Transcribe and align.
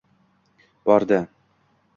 Bordi. 0.85 1.21